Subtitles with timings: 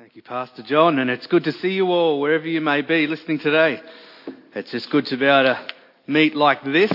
[0.00, 3.06] Thank you, Pastor John, and it's good to see you all wherever you may be
[3.06, 3.82] listening today.
[4.54, 5.68] It's just good to be able to
[6.06, 6.90] meet like this.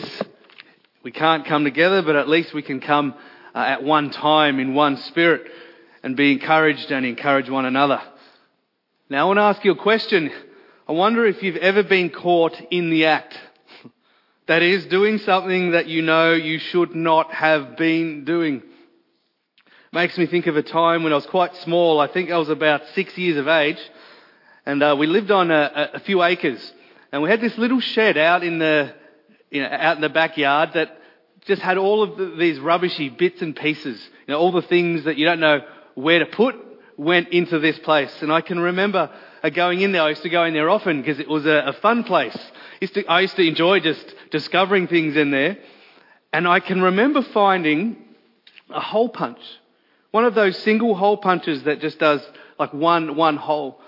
[1.03, 3.13] We can't come together, but at least we can come
[3.53, 5.43] uh, at one time in one spirit
[6.01, 8.01] and be encouraged and encourage one another.
[9.07, 10.31] Now, I want to ask you a question.
[10.87, 13.37] I wonder if you've ever been caught in the act.
[14.47, 18.63] That is, doing something that you know you should not have been doing.
[19.95, 22.01] Makes me think of a time when I was quite small.
[22.01, 23.79] I think I was about six years of age.
[24.65, 26.73] And uh, we lived on a, a, few acres.
[27.13, 28.93] And we had this little shed out in the,
[29.49, 30.97] you know, out in the backyard that
[31.45, 34.05] just had all of the, these rubbishy bits and pieces.
[34.27, 35.61] You know, all the things that you don't know
[35.93, 36.57] where to put
[36.97, 38.21] went into this place.
[38.21, 39.09] And I can remember
[39.43, 40.01] uh, going in there.
[40.01, 42.35] I used to go in there often because it was a, a fun place.
[42.35, 45.57] I used, to, I used to enjoy just discovering things in there.
[46.33, 47.95] And I can remember finding
[48.69, 49.39] a hole punch
[50.15, 52.25] one of those single hole punches that just does
[52.57, 53.81] like one, one hole.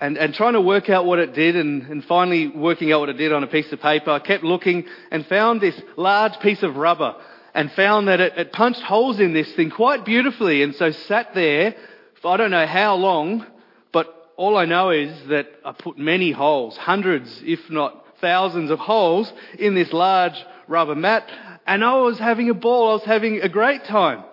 [0.00, 3.08] And, and trying to work out what it did and, and finally working out what
[3.08, 6.64] it did on a piece of paper, I kept looking and found this large piece
[6.64, 7.14] of rubber
[7.54, 10.64] and found that it, it punched holes in this thing quite beautifully.
[10.64, 11.76] And so sat there
[12.20, 13.46] for I don't know how long,
[13.92, 18.80] but all I know is that I put many holes, hundreds, if not thousands of
[18.80, 21.30] holes in this large rubber mat.
[21.64, 22.90] And I was having a ball.
[22.90, 24.24] I was having a great time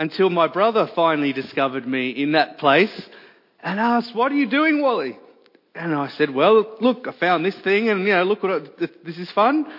[0.00, 3.08] until my brother finally discovered me in that place
[3.62, 5.18] and asked, what are you doing, Wally?
[5.74, 8.88] And I said, well, look, I found this thing and, you know, look what, I,
[9.04, 9.70] this is fun.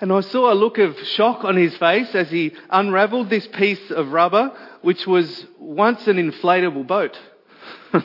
[0.00, 3.90] And I saw a look of shock on his face as he unraveled this piece
[3.90, 7.18] of rubber, which was once an inflatable boat.
[7.94, 8.04] it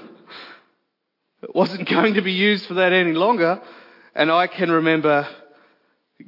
[1.54, 3.62] wasn't going to be used for that any longer.
[4.16, 5.28] And I can remember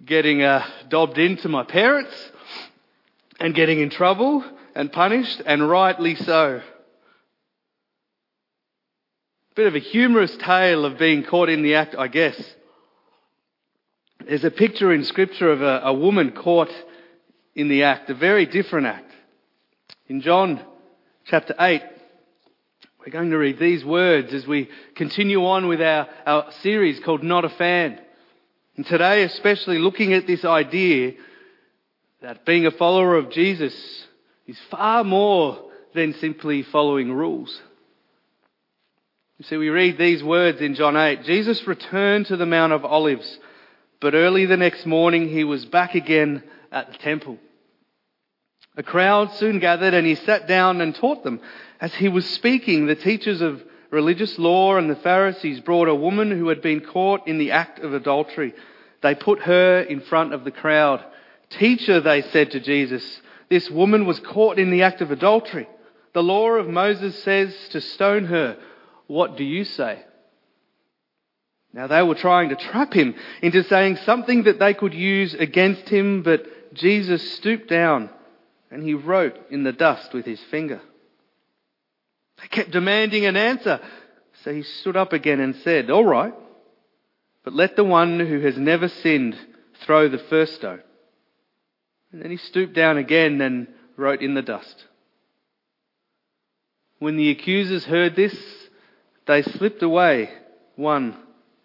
[0.06, 2.14] getting uh, dobbed into my parents
[3.40, 4.46] and getting in trouble
[4.76, 6.62] and punished, and rightly so.
[9.56, 12.38] Bit of a humorous tale of being caught in the act, I guess.
[14.28, 16.72] There's a picture in Scripture of a, a woman caught
[17.56, 19.12] in the act, a very different act.
[20.08, 20.62] In John
[21.26, 21.82] chapter 8,
[23.00, 27.24] we're going to read these words as we continue on with our, our series called
[27.24, 28.02] Not a Fan.
[28.76, 31.14] And today, especially looking at this idea
[32.22, 34.06] that being a follower of Jesus
[34.48, 37.62] is far more than simply following rules.
[39.38, 41.24] You see, we read these words in John 8.
[41.24, 43.40] Jesus returned to the Mount of Olives,
[44.00, 47.38] but early the next morning he was back again at the temple.
[48.78, 51.42] A crowd soon gathered and he sat down and taught them.
[51.80, 56.32] As he was speaking, the teachers of religious law and the Pharisees brought a woman
[56.32, 58.54] who had been caught in the act of adultery.
[59.02, 61.04] They put her in front of the crowd.
[61.50, 65.68] Teacher, they said to Jesus, this woman was caught in the act of adultery.
[66.14, 68.58] The law of Moses says to stone her.
[69.08, 70.04] What do you say?
[71.74, 75.90] Now they were trying to trap him into saying something that they could use against
[75.90, 78.10] him, but Jesus stooped down
[78.72, 80.82] and he wrote in the dust with his finger.
[82.42, 83.80] They kept demanding an answer.
[84.44, 86.34] So he stood up again and said, All right,
[87.44, 89.36] but let the one who has never sinned
[89.86, 90.82] throw the first stone.
[92.16, 93.68] And then he stooped down again and
[93.98, 94.86] wrote in the dust.
[96.98, 98.34] When the accusers heard this,
[99.28, 100.30] they slipped away
[100.78, 101.18] one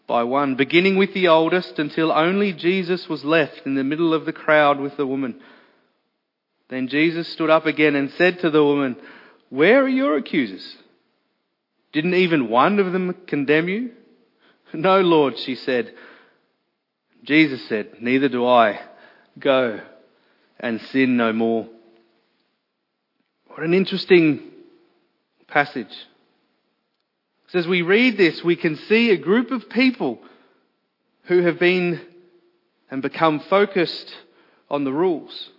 [0.09, 4.27] by one, beginning with the oldest until only Jesus was left in the middle of
[4.27, 5.41] the crowd with the woman.
[6.69, 8.97] Then Jesus stood up again and said to the woman,
[9.51, 10.77] Where are your accusers?
[11.93, 13.93] Didn't even one of them condemn you?
[14.75, 15.95] No, Lord, she said.
[17.23, 18.81] Jesus said, Neither do I.
[19.39, 19.81] Go
[20.61, 21.67] and sin no more.
[23.49, 24.43] What an interesting
[25.49, 25.93] passage.
[27.49, 30.21] So as we read this, we can see a group of people
[31.25, 32.01] who have been
[32.91, 34.15] and become focused
[34.69, 35.51] on the rules.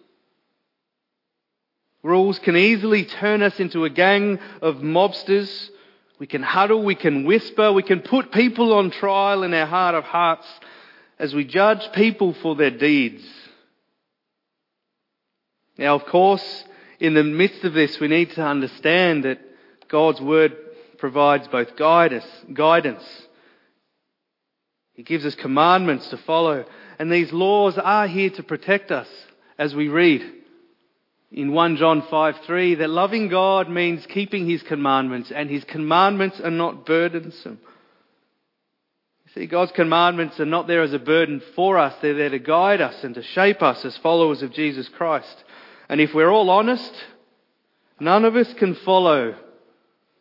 [2.03, 5.69] Rules can easily turn us into a gang of mobsters.
[6.17, 9.95] We can huddle, we can whisper, we can put people on trial in our heart
[9.95, 10.47] of hearts
[11.19, 13.23] as we judge people for their deeds.
[15.81, 16.63] Now, of course,
[16.99, 19.39] in the midst of this, we need to understand that
[19.89, 20.55] God's Word
[20.99, 23.03] provides both guidance.
[24.93, 26.65] He gives us commandments to follow.
[26.99, 29.07] And these laws are here to protect us
[29.57, 30.21] as we read
[31.31, 36.39] in 1 John 5 3 that loving God means keeping His commandments and His commandments
[36.41, 37.57] are not burdensome.
[39.33, 41.95] See, God's commandments are not there as a burden for us.
[42.03, 45.43] They're there to guide us and to shape us as followers of Jesus Christ.
[45.91, 46.93] And if we're all honest,
[47.99, 49.35] none of us can follow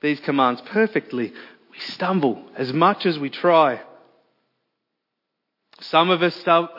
[0.02, 1.32] these commands perfectly,
[1.70, 3.80] we stumble as much as we try.
[5.80, 6.34] Some of us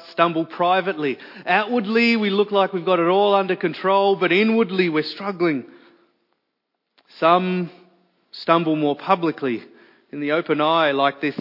[0.09, 1.17] stumble privately.
[1.45, 5.63] Outwardly, we look like we've got it all under control, but inwardly, we're struggling.
[7.17, 7.71] Some
[8.31, 9.63] stumble more publicly
[10.11, 11.39] in the open eye, like this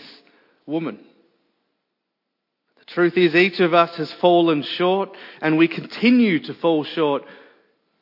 [0.67, 1.00] woman.
[2.79, 7.25] The truth is, each of us has fallen short, and we continue to fall short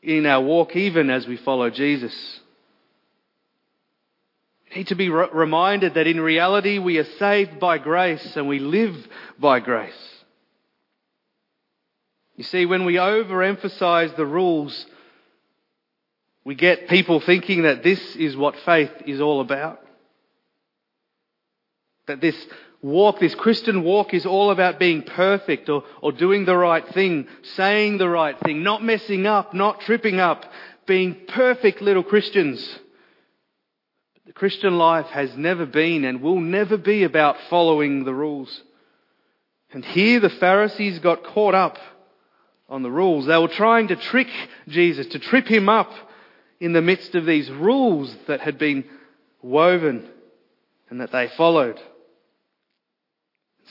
[0.02, 2.14] in our walk, even as we follow Jesus.
[4.70, 8.48] We need to be re- reminded that in reality we are saved by grace and
[8.48, 8.96] we live
[9.38, 9.92] by grace.
[12.36, 14.86] You see, when we overemphasize the rules,
[16.44, 19.80] we get people thinking that this is what faith is all about.
[22.08, 22.36] That this
[22.82, 27.28] walk, this Christian walk is all about being perfect or, or doing the right thing,
[27.54, 30.44] saying the right thing, not messing up, not tripping up,
[30.86, 32.78] being perfect little Christians.
[34.14, 38.62] But The Christian life has never been and will never be about following the rules.
[39.70, 41.78] And here the Pharisees got caught up
[42.68, 43.26] on the rules.
[43.26, 44.28] They were trying to trick
[44.66, 45.90] Jesus, to trip him up
[46.60, 48.84] in the midst of these rules that had been
[49.42, 50.08] woven
[50.90, 51.78] and that they followed.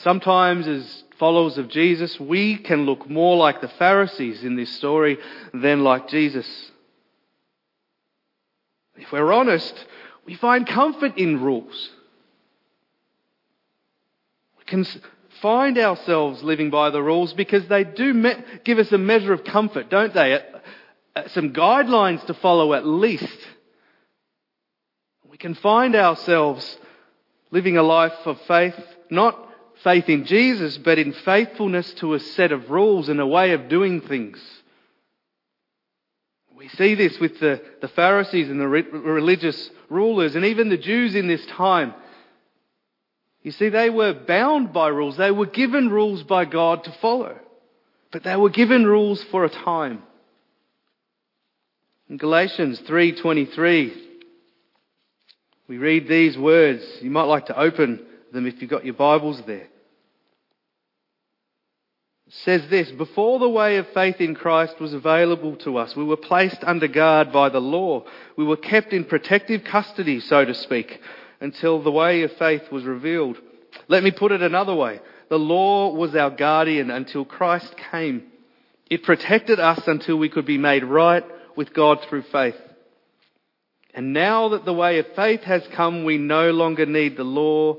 [0.01, 5.17] Sometimes, as followers of Jesus, we can look more like the Pharisees in this story
[5.53, 6.47] than like Jesus.
[8.95, 9.73] If we're honest,
[10.25, 11.89] we find comfort in rules.
[14.59, 14.85] We can
[15.41, 19.43] find ourselves living by the rules because they do me- give us a measure of
[19.43, 20.39] comfort, don't they?
[21.27, 23.47] Some guidelines to follow at least.
[25.29, 26.77] We can find ourselves
[27.49, 28.75] living a life of faith,
[29.09, 29.46] not
[29.83, 33.69] faith in Jesus, but in faithfulness to a set of rules and a way of
[33.69, 34.39] doing things.
[36.55, 40.77] We see this with the, the Pharisees and the re- religious rulers and even the
[40.77, 41.93] Jews in this time.
[43.43, 45.17] You see, they were bound by rules.
[45.17, 47.37] They were given rules by God to follow.
[48.11, 50.01] But they were given rules for a time.
[52.09, 53.93] In Galatians 3:23,
[55.67, 56.83] we read these words.
[57.01, 59.67] You might like to open them if you've got your Bibles there
[62.29, 66.17] says this Before the way of faith in Christ was available to us, we were
[66.17, 68.05] placed under guard by the law.
[68.35, 70.99] We were kept in protective custody, so to speak,
[71.39, 73.37] until the way of faith was revealed.
[73.87, 74.99] Let me put it another way
[75.29, 78.23] the law was our guardian until Christ came.
[78.89, 81.23] It protected us until we could be made right
[81.57, 82.55] with God through faith.
[83.93, 87.77] And now that the way of faith has come, we no longer need the law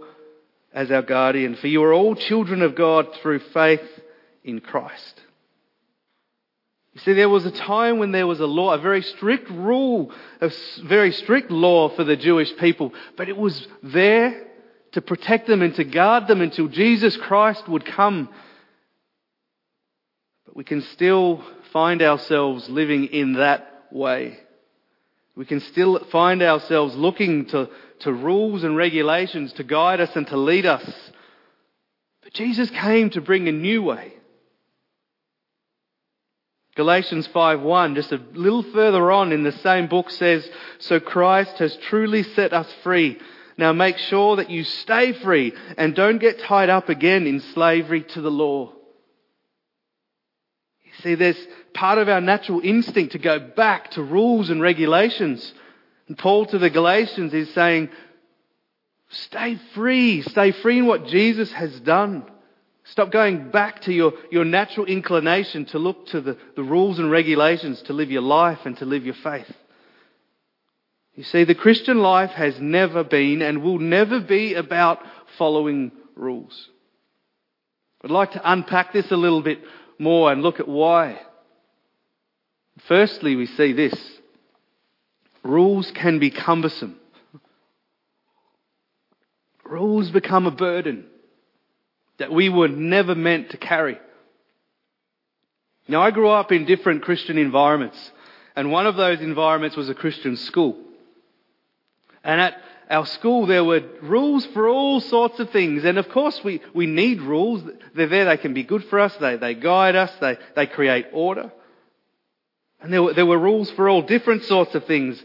[0.72, 1.56] as our guardian.
[1.56, 3.86] For you are all children of God through faith
[4.44, 5.20] in Christ.
[6.94, 10.12] You see, there was a time when there was a law, a very strict rule,
[10.40, 10.50] a
[10.84, 14.46] very strict law for the Jewish people, but it was there
[14.92, 18.28] to protect them and to guard them until Jesus Christ would come.
[20.46, 24.38] But we can still find ourselves living in that way.
[25.36, 27.68] We can still find ourselves looking to,
[28.00, 30.84] to rules and regulations to guide us and to lead us.
[32.22, 34.12] But Jesus came to bring a new way.
[36.74, 40.48] Galatians 5:1, just a little further on in the same book says,
[40.78, 43.18] "So Christ has truly set us free.
[43.56, 48.02] Now make sure that you stay free and don't get tied up again in slavery
[48.02, 48.72] to the law."
[50.84, 55.52] You see, there's part of our natural instinct to go back to rules and regulations.
[56.08, 57.90] And Paul to the Galatians is saying,
[59.10, 60.22] stay free.
[60.22, 62.24] Stay free in what Jesus has done.
[62.84, 67.10] Stop going back to your, your natural inclination to look to the, the rules and
[67.10, 69.52] regulations to live your life and to live your faith.
[71.14, 75.02] You see, the Christian life has never been and will never be about
[75.36, 76.68] following rules.
[78.02, 79.60] I'd like to unpack this a little bit
[79.98, 81.20] more and look at why.
[82.86, 84.17] Firstly, we see this.
[85.42, 86.96] Rules can be cumbersome.
[89.64, 91.06] Rules become a burden
[92.18, 93.98] that we were never meant to carry.
[95.86, 98.10] Now, I grew up in different Christian environments,
[98.56, 100.76] and one of those environments was a Christian school.
[102.24, 105.84] And at our school, there were rules for all sorts of things.
[105.84, 107.62] And of course, we, we need rules.
[107.94, 111.06] They're there, they can be good for us, they, they guide us, they, they create
[111.12, 111.52] order.
[112.80, 115.22] And there were, there were rules for all different sorts of things.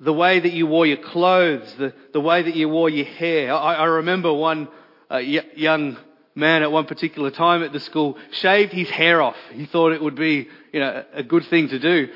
[0.00, 3.54] The way that you wore your clothes, the, the way that you wore your hair.
[3.54, 4.68] I, I remember one
[5.10, 5.96] uh, a young
[6.34, 9.36] man at one particular time at the school shaved his hair off.
[9.52, 12.08] He thought it would be, you know, a good thing to do.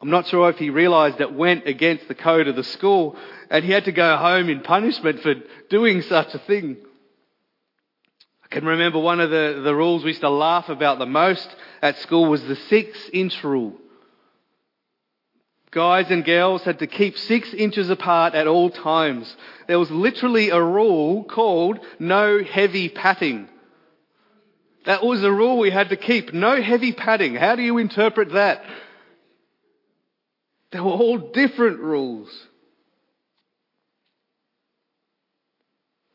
[0.00, 3.16] I'm not sure if he realized it went against the code of the school
[3.50, 5.34] and he had to go home in punishment for
[5.68, 6.78] doing such a thing.
[8.50, 11.48] Can remember one of the, the rules we used to laugh about the most
[11.82, 13.74] at school was the six inch rule.
[15.70, 19.36] Guys and girls had to keep six inches apart at all times.
[19.68, 23.48] There was literally a rule called no heavy patting.
[24.84, 26.32] That was a rule we had to keep.
[26.32, 27.36] No heavy patting.
[27.36, 28.64] How do you interpret that?
[30.72, 32.28] They were all different rules.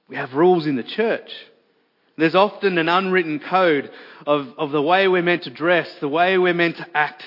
[0.09, 1.31] We have rules in the church.
[2.17, 3.91] There's often an unwritten code
[4.25, 7.23] of, of the way we're meant to dress, the way we're meant to act.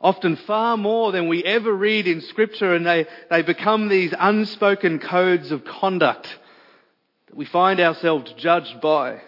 [0.00, 4.98] Often far more than we ever read in scripture and they, they become these unspoken
[4.98, 6.28] codes of conduct
[7.26, 9.20] that we find ourselves judged by.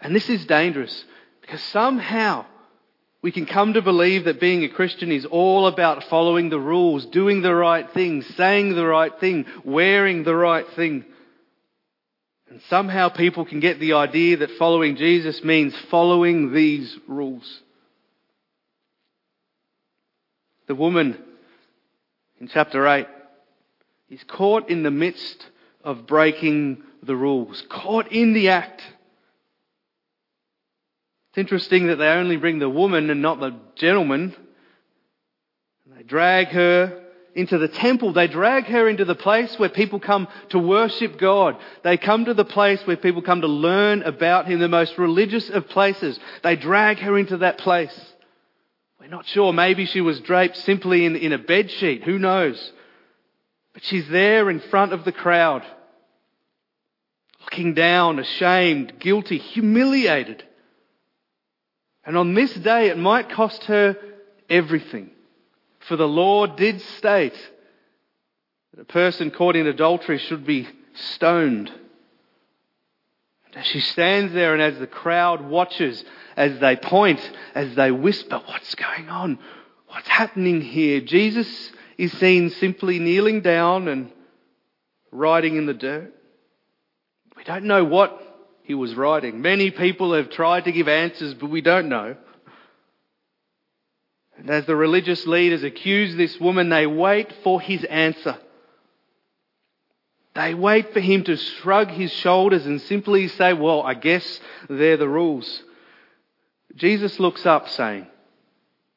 [0.00, 1.04] And this is dangerous
[1.40, 2.44] because somehow
[3.22, 7.06] we can come to believe that being a Christian is all about following the rules,
[7.06, 11.04] doing the right thing, saying the right thing, wearing the right thing.
[12.52, 17.62] And somehow people can get the idea that following Jesus means following these rules.
[20.66, 21.16] The woman
[22.38, 23.06] in chapter 8
[24.10, 25.46] is caught in the midst
[25.82, 28.82] of breaking the rules, caught in the act.
[31.30, 34.36] It's interesting that they only bring the woman and not the gentleman.
[35.86, 37.01] And they drag her
[37.34, 38.12] into the temple.
[38.12, 41.56] They drag her into the place where people come to worship God.
[41.82, 45.48] They come to the place where people come to learn about Him, the most religious
[45.50, 46.18] of places.
[46.42, 47.98] They drag her into that place.
[49.00, 49.52] We're not sure.
[49.52, 52.04] Maybe she was draped simply in, in a bed sheet.
[52.04, 52.72] Who knows?
[53.72, 55.64] But she's there in front of the crowd,
[57.40, 60.44] looking down, ashamed, guilty, humiliated.
[62.04, 63.96] And on this day, it might cost her
[64.50, 65.10] everything.
[65.88, 67.36] For the law did state
[68.72, 71.70] that a person caught in adultery should be stoned.
[73.46, 76.04] And as she stands there and as the crowd watches,
[76.36, 77.20] as they point,
[77.54, 79.38] as they whisper, what's going on?
[79.88, 81.00] What's happening here?
[81.00, 84.10] Jesus is seen simply kneeling down and
[85.10, 86.12] writing in the dirt.
[87.36, 88.18] We don't know what
[88.62, 89.42] he was writing.
[89.42, 92.16] Many people have tried to give answers, but we don't know.
[94.42, 98.36] And as the religious leaders accuse this woman, they wait for his answer.
[100.34, 104.96] They wait for him to shrug his shoulders and simply say, Well, I guess they're
[104.96, 105.62] the rules.
[106.74, 108.08] Jesus looks up, saying,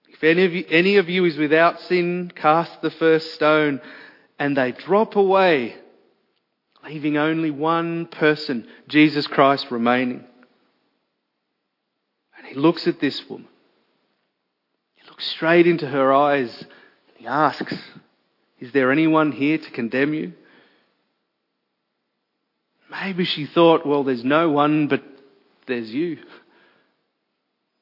[0.10, 3.82] If any of you, any of you is without sin, cast the first stone.
[4.40, 5.76] And they drop away
[6.84, 10.24] leaving only one person, Jesus Christ, remaining.
[12.36, 13.48] And he looks at this woman.
[15.18, 16.66] Straight into her eyes.
[17.16, 17.74] He asks,
[18.60, 20.34] Is there anyone here to condemn you?
[22.90, 25.04] Maybe she thought, Well, there's no one, but
[25.68, 26.18] there's you.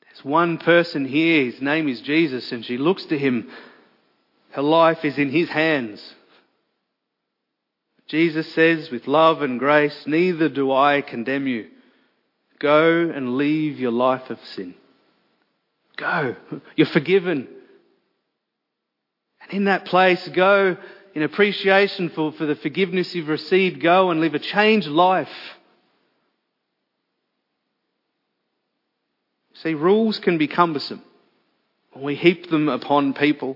[0.05, 1.45] There's one person here.
[1.45, 2.51] His name is Jesus.
[2.51, 3.49] And she looks to him.
[4.51, 6.13] Her life is in his hands.
[8.07, 11.69] Jesus says, with love and grace, neither do I condemn you.
[12.59, 14.75] Go and leave your life of sin.
[15.97, 16.35] Go.
[16.75, 17.47] You're forgiven.
[19.41, 20.77] And in that place, go
[21.13, 23.81] in appreciation for, for the forgiveness you've received.
[23.81, 25.29] Go and live a changed life.
[29.55, 31.03] See, rules can be cumbersome
[31.91, 33.55] when we heap them upon people,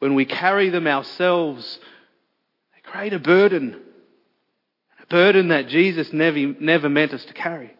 [0.00, 1.78] when we carry them ourselves
[2.74, 3.80] They create a burden.
[5.00, 7.74] A burden that Jesus never, never meant us to carry.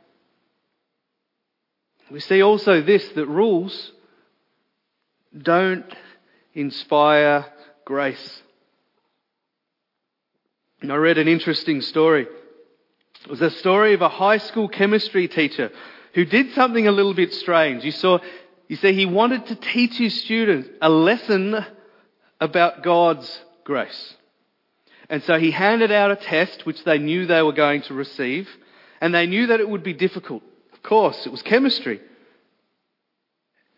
[2.11, 3.93] We see also this that rules
[5.37, 5.87] don't
[6.55, 7.47] inspire
[7.85, 8.43] grace.
[10.81, 12.27] And I read an interesting story.
[13.25, 15.71] It was a story of a high school chemistry teacher
[16.15, 17.85] who did something a little bit strange.
[17.85, 18.19] You saw,
[18.69, 21.65] you see, he wanted to teach his students a lesson
[22.41, 24.15] about God's grace.
[25.09, 28.49] And so he handed out a test which they knew they were going to receive,
[29.01, 30.43] and they knew that it would be difficult.
[30.85, 32.01] Course, it was chemistry.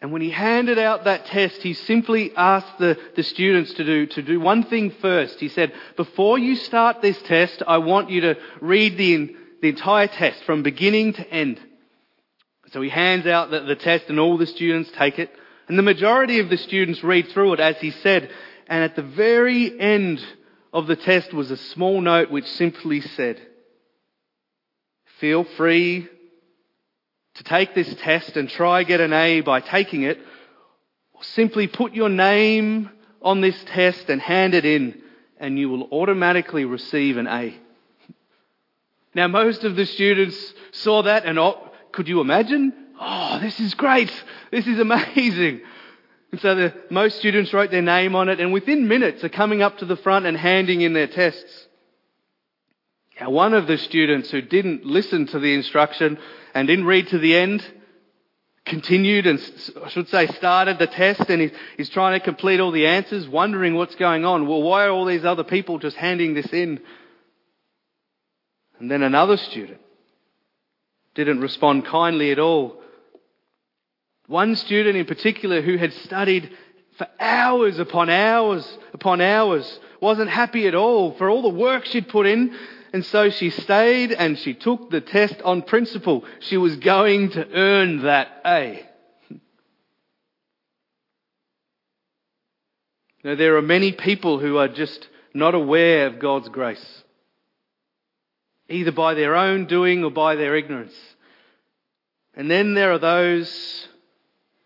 [0.03, 4.07] And when he handed out that test, he simply asked the, the students to do,
[4.07, 5.39] to do one thing first.
[5.41, 10.09] He said, Before you start this test, I want you to read the, the entire
[10.09, 11.61] test from beginning to end.
[12.73, 15.31] So he hands out the, the test, and all the students take it.
[15.69, 18.31] And the majority of the students read through it as he said.
[18.67, 20.21] And at the very end
[20.73, 23.41] of the test was a small note which simply said,
[25.21, 26.09] Feel free
[27.37, 30.19] to take this test and try get an A by taking it,
[31.13, 32.91] Or simply put your name
[33.23, 35.01] on this test and hand it in,
[35.39, 37.55] and you will automatically receive an A.
[39.15, 40.37] Now, most of the students
[40.73, 42.73] saw that, and oh, could you imagine?
[43.01, 44.13] Oh, this is great.
[44.51, 45.63] This is amazing.
[46.33, 49.63] And so the, most students wrote their name on it, and within minutes are coming
[49.63, 51.67] up to the front and handing in their tests.
[53.19, 56.19] Now, one of the students who didn't listen to the instruction
[56.57, 57.63] and didn't read to the end
[58.65, 59.39] continued and,
[59.85, 63.75] I should say, started the test and he's, trying to complete all the answers, wondering
[63.75, 64.49] what's going on.
[64.49, 66.81] Well, why are all these other people just handing this in?
[68.81, 69.81] And then another student
[71.15, 72.81] didn't respond kindly at all.
[74.27, 76.51] One student in particular who had studied
[76.97, 82.09] for hours upon hours upon hours wasn't happy at all for all the work she'd
[82.09, 82.57] put in
[82.97, 86.25] and so she stayed and she took the test on principle.
[86.41, 88.87] She was going to earn that A.
[93.23, 97.05] Now, there are many people who are just not aware of God's grace,
[98.71, 100.97] either by their own doing or by their ignorance.
[102.35, 103.89] And then there are those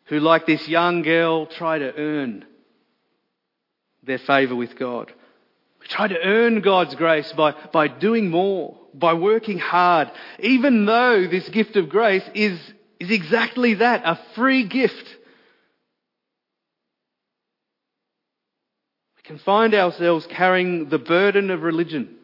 [0.05, 2.45] who, like this young girl, try to earn
[4.05, 5.13] their favour with God.
[5.81, 11.27] We try to earn God's grace by, by doing more, by working hard, even though
[11.27, 12.59] this gift of grace is,
[12.99, 15.17] is exactly that, a free gift.
[19.17, 22.17] We can find ourselves carrying the burden of religion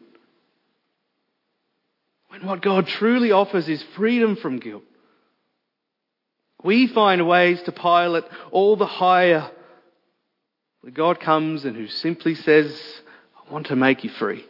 [2.29, 4.83] when what God truly offers is freedom from guilt.
[6.63, 9.51] We find ways to pile it all the higher
[10.93, 13.01] God comes and who simply says,
[13.47, 14.45] I want to make you free.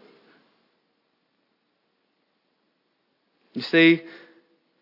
[3.54, 4.01] You see,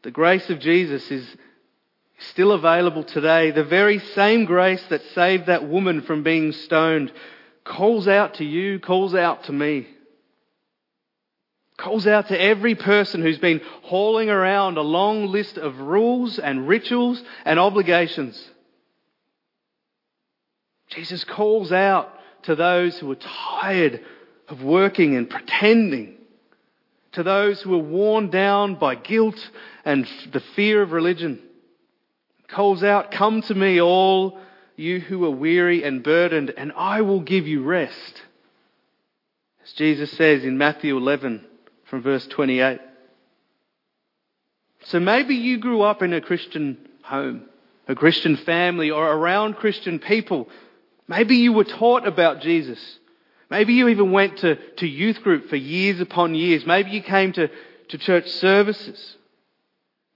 [0.04, 1.26] the grace of Jesus is
[2.32, 3.52] still available today.
[3.52, 7.12] The very same grace that saved that woman from being stoned
[7.64, 9.88] calls out to you, calls out to me.
[11.78, 16.68] Calls out to every person who's been hauling around a long list of rules and
[16.68, 18.42] rituals and obligations.
[20.90, 22.15] Jesus calls out
[22.46, 23.18] to those who are
[23.62, 24.02] tired
[24.48, 26.16] of working and pretending,
[27.14, 29.50] to those who are worn down by guilt
[29.84, 31.42] and the fear of religion.
[32.48, 34.40] Calls out, Come to me, all
[34.76, 38.22] you who are weary and burdened, and I will give you rest.
[39.64, 41.44] As Jesus says in Matthew 11
[41.86, 42.80] from verse 28.
[44.84, 47.46] So maybe you grew up in a Christian home,
[47.88, 50.48] a Christian family, or around Christian people
[51.08, 52.80] Maybe you were taught about Jesus.
[53.50, 56.66] Maybe you even went to, to youth group for years upon years.
[56.66, 57.50] Maybe you came to,
[57.90, 59.18] to church services.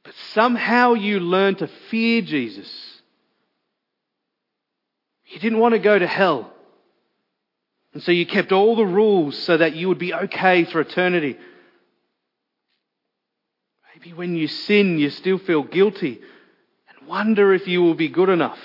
[0.03, 2.69] But somehow you learned to fear Jesus.
[5.25, 6.51] You didn't want to go to hell.
[7.93, 11.37] And so you kept all the rules so that you would be okay for eternity.
[13.93, 16.19] Maybe when you sin, you still feel guilty
[16.89, 18.59] and wonder if you will be good enough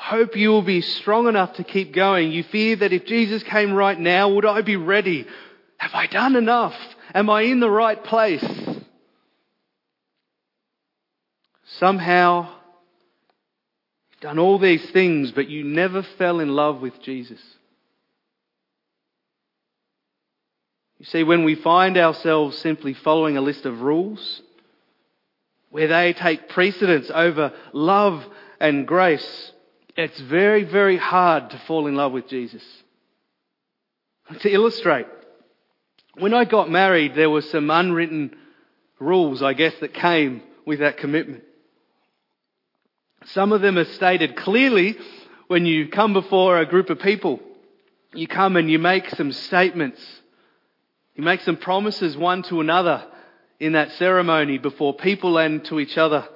[0.00, 2.32] hope you will be strong enough to keep going.
[2.32, 5.26] You fear that if Jesus came right now, would I be ready?
[5.78, 6.74] Have I done enough?
[7.14, 8.44] Am I in the right place?
[11.78, 12.48] Somehow,
[14.10, 17.40] you've done all these things, but you never fell in love with Jesus.
[20.98, 24.40] You see, when we find ourselves simply following a list of rules,
[25.70, 28.24] where they take precedence over love
[28.60, 29.52] and grace,
[29.96, 32.62] it's very, very hard to fall in love with Jesus.
[34.40, 35.06] To illustrate,
[36.14, 38.36] when I got married, there were some unwritten
[38.98, 41.44] rules, I guess, that came with that commitment.
[43.26, 44.96] Some of them are stated clearly
[45.46, 47.40] when you come before a group of people.
[48.14, 50.00] You come and you make some statements.
[51.14, 53.06] You make some promises one to another
[53.60, 56.28] in that ceremony before people and to each other.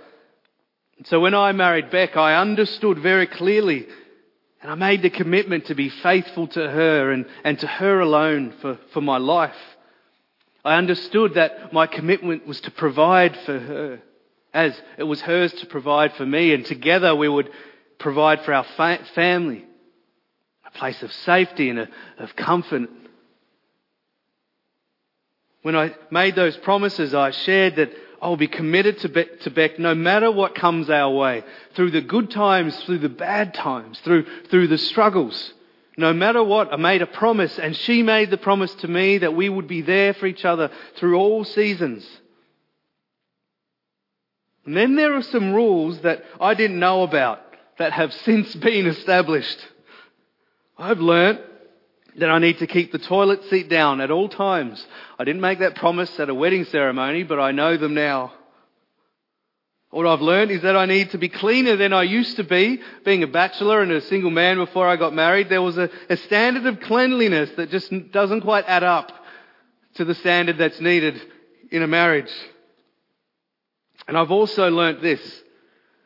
[1.05, 3.87] So when I married Beck, I understood very clearly
[4.61, 8.53] and I made the commitment to be faithful to her and, and to her alone
[8.61, 9.55] for, for my life.
[10.65, 14.01] I understood that my commitment was to provide for her
[14.53, 17.51] as it was hers to provide for me and together we would
[17.99, 19.65] provide for our fa- family
[20.67, 22.89] a place of safety and a, of comfort.
[25.63, 29.79] When I made those promises, I shared that I'll be committed to, Be- to Beck
[29.79, 31.45] no matter what comes our way.
[31.75, 35.53] Through the good times, through the bad times, through, through the struggles.
[35.97, 39.35] No matter what, I made a promise and she made the promise to me that
[39.35, 42.07] we would be there for each other through all seasons.
[44.65, 47.41] And then there are some rules that I didn't know about
[47.79, 49.59] that have since been established.
[50.77, 51.41] I've learnt
[52.19, 54.85] that I need to keep the toilet seat down at all times.
[55.19, 58.33] I didn't make that promise at a wedding ceremony, but I know them now.
[59.91, 62.81] What I've learned is that I need to be cleaner than I used to be.
[63.05, 66.17] Being a bachelor and a single man before I got married, there was a, a
[66.17, 69.11] standard of cleanliness that just doesn't quite add up
[69.95, 71.21] to the standard that's needed
[71.71, 72.33] in a marriage.
[74.07, 75.21] And I've also learnt this.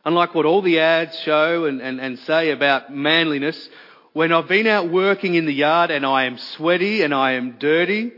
[0.05, 3.69] Unlike what all the ads show and, and, and say about manliness,
[4.13, 7.59] when I've been out working in the yard and I am sweaty and I am
[7.59, 8.13] dirty,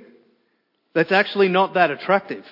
[0.92, 2.44] that's actually not that attractive.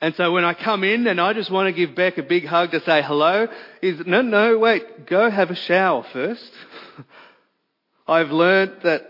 [0.00, 2.46] And so when I come in and I just want to give Beck a big
[2.46, 3.48] hug to say hello,
[3.82, 6.50] is no, no, wait, go have a shower first.
[8.08, 9.02] I've learnt that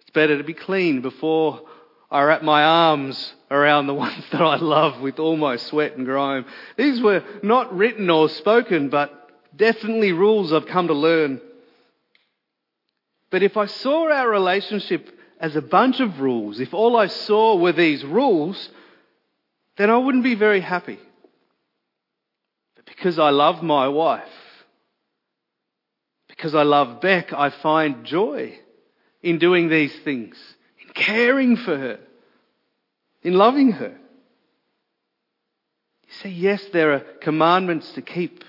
[0.00, 1.62] it's better to be clean before
[2.10, 6.04] I wrap my arms around the ones that I love with all my sweat and
[6.04, 6.44] grime.
[6.76, 11.40] These were not written or spoken, but definitely rules I've come to learn.
[13.30, 17.56] But if I saw our relationship as a bunch of rules, if all I saw
[17.56, 18.70] were these rules,
[19.76, 20.98] then I wouldn't be very happy.
[22.74, 24.24] But because I love my wife,
[26.28, 28.58] because I love Beck, I find joy
[29.22, 30.36] in doing these things,
[30.82, 31.98] in caring for her,
[33.22, 33.96] in loving her.
[36.06, 38.44] You see, yes, there are commandments to keep,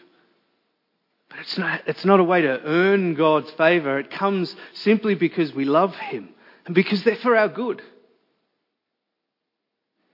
[1.29, 3.99] but it's not, it's not a way to earn God's favour.
[3.99, 6.29] It comes simply because we love Him
[6.65, 7.81] and because they're for our good.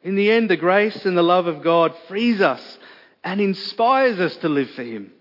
[0.04, 2.78] In the end, the grace and the love of God frees us
[3.24, 5.12] and inspires us to live for Him.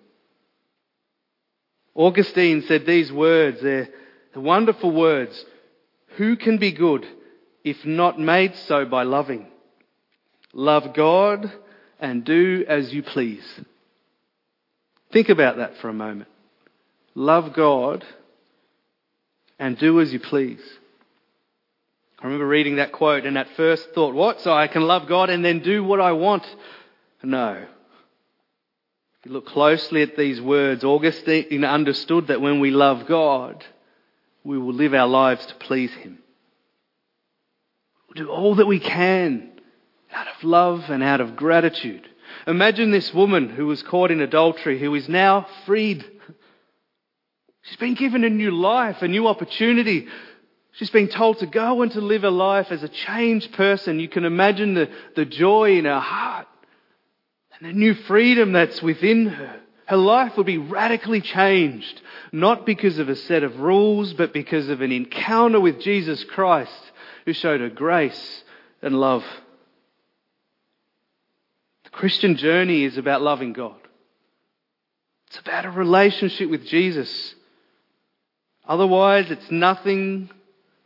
[1.94, 3.88] Augustine said these words, they're
[4.34, 5.44] the wonderful words.
[6.16, 7.06] Who can be good
[7.62, 9.46] if not made so by loving?
[10.52, 11.50] Love God
[11.98, 13.44] and do as you please.
[15.14, 16.28] Think about that for a moment.
[17.14, 18.04] Love God
[19.60, 20.60] and do as you please.
[22.18, 24.40] I remember reading that quote and at first thought, what?
[24.40, 26.44] So I can love God and then do what I want?
[27.22, 27.52] No.
[29.20, 33.64] If you look closely at these words, Augustine understood that when we love God,
[34.42, 36.18] we will live our lives to please Him.
[38.08, 39.52] We'll do all that we can
[40.12, 42.08] out of love and out of gratitude.
[42.46, 46.04] Imagine this woman who was caught in adultery, who is now freed.
[47.62, 50.08] She's been given a new life, a new opportunity
[50.74, 54.00] She's been told to go and to live a life as a changed person.
[54.00, 56.48] You can imagine the, the joy in her heart
[57.52, 59.60] and the new freedom that's within her.
[59.86, 62.00] Her life will be radically changed,
[62.32, 66.72] not because of a set of rules, but because of an encounter with Jesus Christ
[67.24, 68.42] who showed her grace
[68.82, 69.24] and love.
[71.94, 73.76] Christian journey is about loving God.
[75.28, 77.36] It's about a relationship with Jesus.
[78.66, 80.28] Otherwise, it's nothing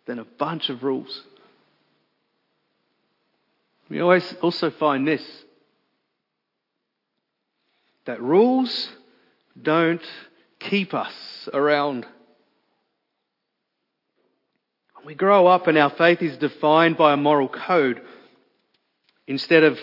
[0.07, 1.23] than a bunch of rules.
[3.89, 5.25] We always also find this
[8.05, 8.91] that rules
[9.61, 10.03] don't
[10.59, 12.07] keep us around.
[15.07, 18.03] We grow up and our faith is defined by a moral code
[19.27, 19.79] instead of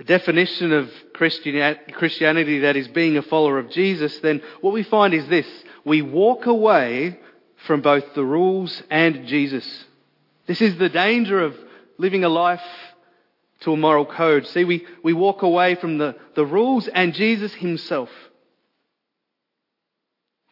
[0.00, 5.12] a definition of Christianity that is being a follower of Jesus, then what we find
[5.12, 5.46] is this.
[5.84, 7.20] We walk away
[7.66, 9.84] from both the rules and Jesus.
[10.46, 11.54] This is the danger of
[11.98, 12.62] living a life
[13.60, 14.46] to a moral code.
[14.46, 18.08] See, we, we walk away from the, the rules and Jesus himself.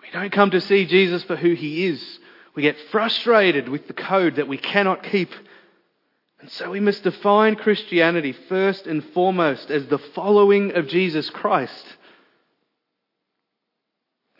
[0.02, 2.18] We don't come to see Jesus for who he is.
[2.54, 5.30] We get frustrated with the code that we cannot keep.
[6.40, 11.84] And so we must define Christianity first and foremost as the following of Jesus Christ.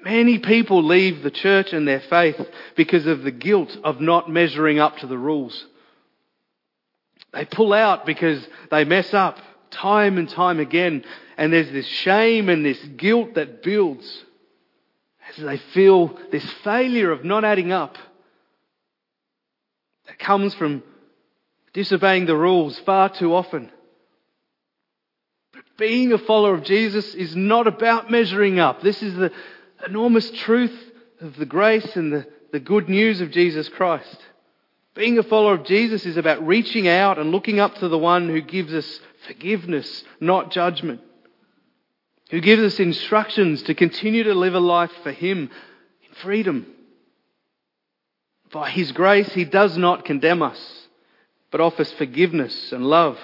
[0.01, 2.41] Many people leave the church and their faith
[2.77, 5.67] because of the guilt of not measuring up to the rules.
[7.33, 9.39] They pull out because they mess up
[9.71, 11.05] time and time again,
[11.37, 14.25] and there's this shame and this guilt that builds
[15.29, 17.99] as they feel this failure of not adding up
[20.07, 20.83] that comes from
[21.73, 23.71] disobeying the rules far too often.
[25.53, 28.83] But being a follower of Jesus is not about measuring up.
[28.83, 29.33] This is the
[29.87, 30.77] enormous truth
[31.21, 34.19] of the grace and the, the good news of Jesus Christ.
[34.95, 38.29] Being a follower of Jesus is about reaching out and looking up to the one
[38.29, 41.01] who gives us forgiveness, not judgment.
[42.31, 45.51] Who gives us instructions to continue to live a life for Him
[46.03, 46.67] in freedom.
[48.53, 50.88] By His grace, He does not condemn us,
[51.51, 53.19] but offers forgiveness and love,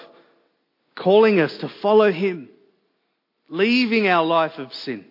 [0.95, 2.49] calling us to follow Him,
[3.49, 5.05] leaving our life of sin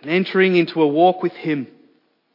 [0.00, 1.68] and entering into a walk with Him.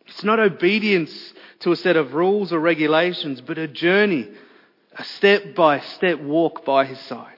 [0.06, 4.28] It's not obedience to a set of rules or regulations, but a journey,
[4.98, 7.34] a step by step walk by His side.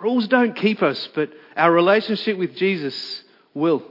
[0.00, 3.82] Rules don't keep us, but our relationship with Jesus will.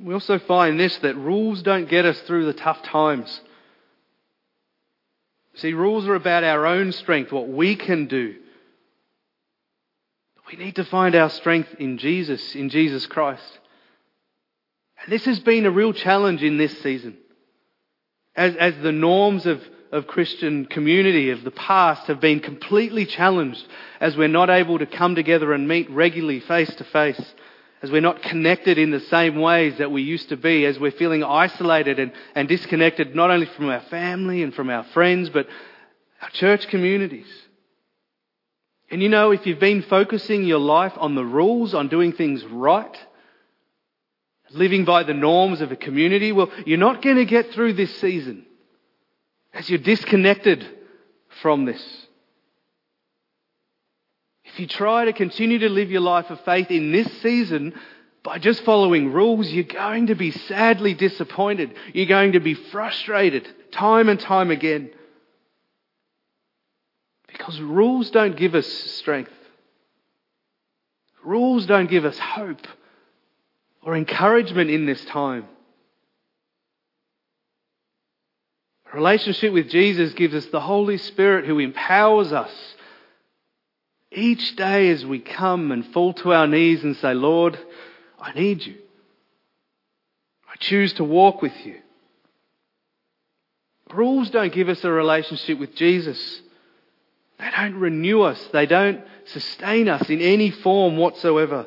[0.00, 3.40] We also find this that rules don't get us through the tough times.
[5.54, 8.36] See, rules are about our own strength, what we can do.
[10.36, 13.58] But we need to find our strength in Jesus, in Jesus Christ.
[15.02, 17.18] And this has been a real challenge in this season.
[18.34, 23.66] As, as the norms of, of Christian community of the past have been completely challenged
[24.00, 27.20] as we're not able to come together and meet regularly face to face
[27.82, 30.92] as we're not connected in the same ways that we used to be, as we're
[30.92, 35.48] feeling isolated and, and disconnected not only from our family and from our friends, but
[36.20, 37.26] our church communities.
[38.90, 42.44] And you know, if you've been focusing your life on the rules, on doing things
[42.44, 42.96] right,
[44.50, 48.00] living by the norms of a community, well, you're not going to get through this
[48.00, 48.46] season
[49.52, 50.64] as you're disconnected
[51.40, 51.82] from this.
[54.52, 57.72] If you try to continue to live your life of faith in this season
[58.22, 61.74] by just following rules, you're going to be sadly disappointed.
[61.94, 64.90] You're going to be frustrated time and time again.
[67.28, 69.32] Because rules don't give us strength.
[71.24, 72.66] Rules don't give us hope
[73.82, 75.46] or encouragement in this time.
[78.92, 82.52] Relationship with Jesus gives us the Holy Spirit who empowers us
[84.14, 87.58] each day as we come and fall to our knees and say, Lord,
[88.20, 88.76] I need you.
[90.48, 91.76] I choose to walk with you.
[93.92, 96.42] Rules don't give us a relationship with Jesus.
[97.38, 98.42] They don't renew us.
[98.52, 101.66] They don't sustain us in any form whatsoever.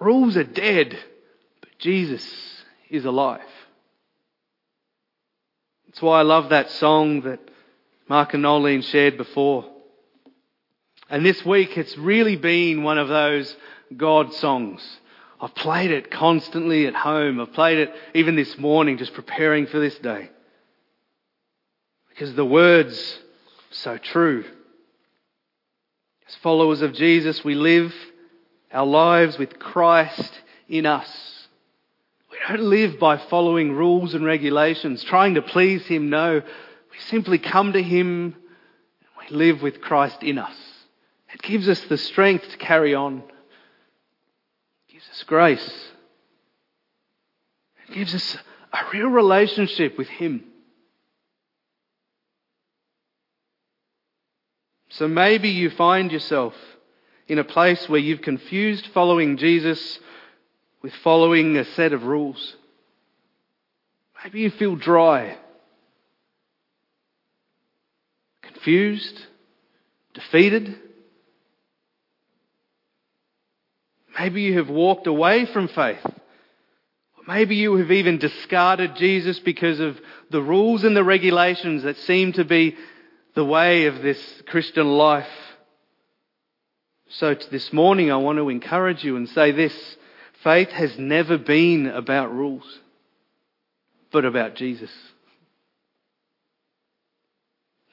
[0.00, 0.98] Rules are dead,
[1.60, 2.24] but Jesus
[2.90, 3.40] is alive.
[5.86, 7.40] That's why I love that song that
[8.08, 9.64] Mark and Nolene shared before.
[11.08, 13.54] And this week it's really been one of those
[13.96, 14.82] God songs.
[15.40, 17.40] I've played it constantly at home.
[17.40, 20.30] I've played it even this morning just preparing for this day.
[22.08, 23.18] Because the words
[23.70, 24.44] so true.
[26.26, 27.92] As followers of Jesus, we live
[28.72, 30.32] our lives with Christ
[30.68, 31.48] in us.
[32.30, 36.08] We don't live by following rules and regulations, trying to please Him.
[36.08, 40.56] No, we simply come to Him and we live with Christ in us.
[41.34, 43.18] It gives us the strength to carry on.
[44.88, 45.92] It gives us grace.
[47.88, 48.38] It gives us
[48.72, 50.44] a real relationship with Him.
[54.90, 56.54] So maybe you find yourself
[57.26, 59.98] in a place where you've confused following Jesus
[60.82, 62.54] with following a set of rules.
[64.22, 65.36] Maybe you feel dry,
[68.42, 69.20] confused,
[70.14, 70.78] defeated.
[74.18, 76.04] Maybe you have walked away from faith.
[77.26, 79.98] Maybe you have even discarded Jesus because of
[80.30, 82.76] the rules and the regulations that seem to be
[83.34, 85.26] the way of this Christian life.
[87.08, 89.96] So this morning I want to encourage you and say this.
[90.42, 92.80] Faith has never been about rules,
[94.12, 94.90] but about Jesus.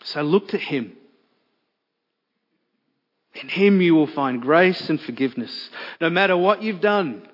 [0.03, 0.97] So look to Him.
[3.35, 5.69] In Him you will find grace and forgiveness.
[5.99, 7.27] No matter what you've done,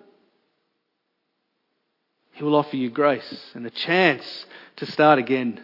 [2.34, 4.46] He will offer you grace and a chance
[4.78, 5.64] to start again.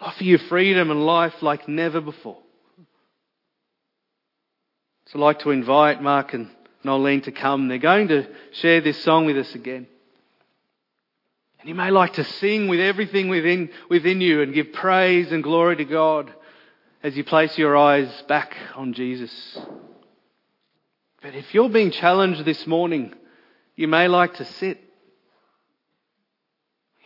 [0.00, 2.38] Offer you freedom and life like never before.
[5.06, 6.50] So I'd like to invite Mark and
[6.84, 7.68] Nolene to come.
[7.68, 9.86] They're going to share this song with us again.
[11.60, 15.44] And you may like to sing with everything within, within you and give praise and
[15.44, 16.32] glory to God
[17.02, 19.58] as you place your eyes back on Jesus.
[21.20, 23.12] But if you're being challenged this morning,
[23.74, 24.80] you may like to sit.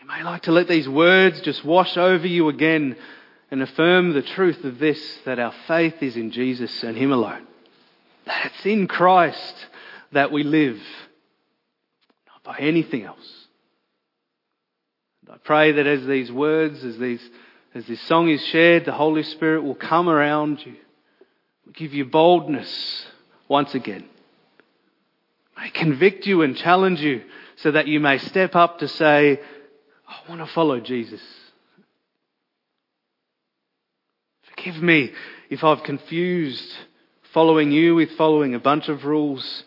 [0.01, 2.97] You may like to let these words just wash over you again
[3.51, 7.47] and affirm the truth of this that our faith is in Jesus and Him alone.
[8.27, 9.67] That it's in Christ
[10.13, 10.81] that we live,
[12.29, 13.47] not by anything else.
[15.23, 17.23] And I pray that as these words, as these
[17.77, 20.77] as this song is shared, the Holy Spirit will come around you,
[21.75, 23.07] give you boldness
[23.49, 24.05] once again,
[25.59, 27.23] may convict you and challenge you
[27.57, 29.39] so that you may step up to say,
[30.09, 31.21] I want to follow Jesus.
[34.57, 35.13] Forgive me
[35.51, 36.73] if I've confused
[37.35, 39.65] following you with following a bunch of rules.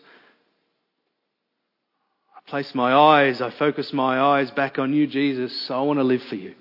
[2.36, 5.70] I place my eyes, I focus my eyes back on you, Jesus.
[5.70, 6.56] I want to live for you.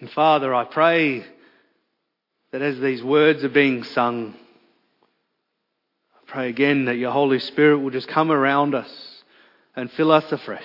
[0.00, 1.24] And Father, I pray
[2.52, 4.34] that as these words are being sung,
[6.14, 8.90] I pray again that your Holy Spirit will just come around us
[9.74, 10.62] and fill us afresh.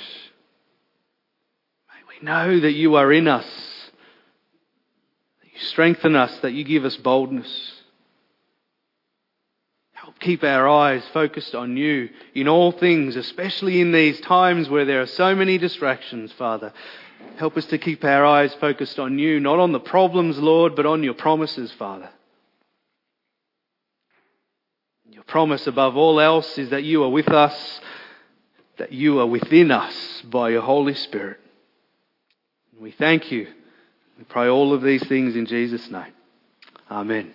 [1.87, 3.45] May we know that you are in us,
[5.41, 7.73] that you strengthen us, that you give us boldness.
[9.93, 14.83] Help keep our eyes focused on you in all things, especially in these times where
[14.83, 16.73] there are so many distractions, Father.
[17.37, 20.85] Help us to keep our eyes focused on you, not on the problems, Lord, but
[20.85, 22.09] on your promises, Father.
[25.09, 27.81] Your promise above all else is that you are with us,
[28.77, 31.39] that you are within us by your Holy Spirit.
[32.79, 33.47] We thank you.
[34.17, 36.13] We pray all of these things in Jesus' name.
[36.89, 37.33] Amen.